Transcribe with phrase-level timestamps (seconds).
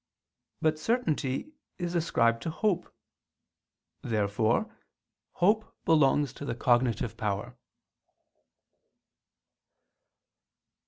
[0.63, 2.91] But certainty is ascribed to hope.
[4.01, 4.75] Therefore
[5.33, 7.55] hope belongs to the cognitive power.